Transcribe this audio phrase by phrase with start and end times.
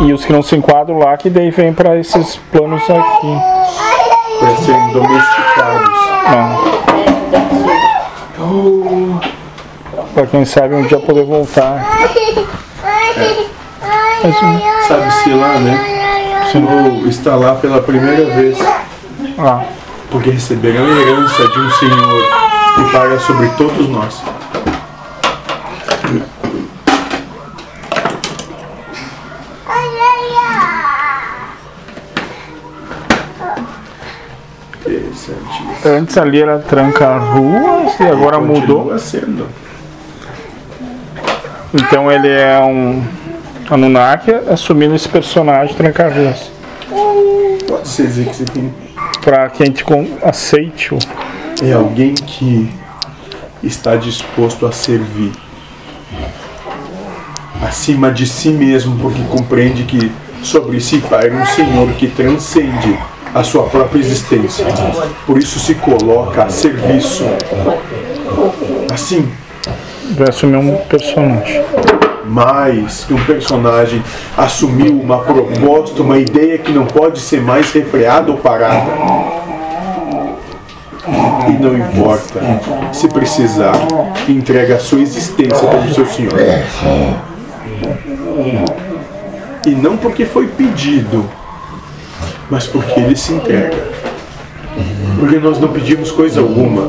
[0.00, 3.38] E os que não se enquadram lá, que daí vem para esses planos aqui.
[4.38, 5.98] Para serem domesticados.
[10.14, 11.84] Para quem sabe um dia poder voltar.
[14.22, 14.36] Mas,
[14.86, 15.94] Sabe-se lá, né?
[16.54, 18.58] Ou está lá pela primeira vez.
[19.38, 19.62] ah,
[20.10, 22.22] Porque receberão a herança de um Senhor
[22.74, 24.22] que paga sobre todos nós.
[34.96, 35.70] Interessantíssimo.
[35.84, 38.98] antes ali era tranca-ruas e agora mudou.
[38.98, 39.46] Sendo.
[41.74, 43.02] Então ele é um
[43.70, 46.50] Anunnaki assumindo esse personagem tranca-ruas.
[47.66, 48.72] Pode ser dizer que você tem
[49.22, 49.84] Para que a gente
[50.22, 50.98] aceite-o.
[51.62, 52.70] É alguém que
[53.62, 55.32] está disposto a servir
[57.62, 62.98] acima de si mesmo, porque compreende que sobre si paira um Senhor que transcende
[63.34, 64.64] a sua própria existência.
[65.26, 67.24] Por isso se coloca a serviço.
[68.92, 69.28] Assim,
[70.16, 71.62] Vai assumir um personagem.
[72.24, 74.02] mais que um personagem
[74.36, 78.90] assumiu uma proposta, uma ideia que não pode ser mais refreada ou parada.
[81.48, 82.40] E não importa,
[82.92, 83.72] se precisar,
[84.28, 86.32] entrega a sua existência pelo seu Senhor.
[89.66, 91.24] E não porque foi pedido,
[92.50, 93.76] mas porque ele se entrega.
[95.18, 96.82] Porque nós não pedimos coisa alguma.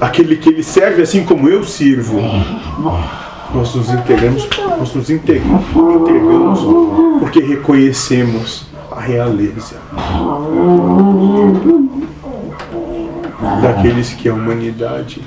[0.00, 2.20] Aquele que ele serve assim como eu sirvo
[3.54, 6.60] nós nos entregamos, nós nos inte- entregamos
[7.20, 9.76] porque reconhecemos a realeza
[13.62, 15.22] daqueles que a humanidade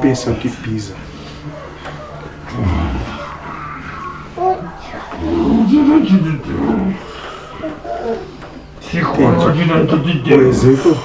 [0.00, 0.94] pensam que pisa.
[10.28, 10.98] Por exemplo,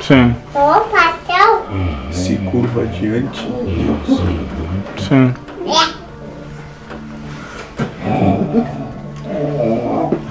[0.00, 1.66] Sim, Ô, pastel.
[2.10, 4.20] se curva diante de Deus.
[4.98, 5.34] sim.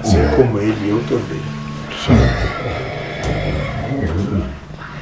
[0.01, 1.41] Assim como ele, eu também.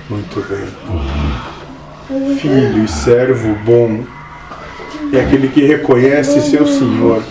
[0.10, 2.38] Muito bem.
[2.38, 4.04] Filho e servo bom
[5.14, 7.24] é aquele que reconhece seu Senhor.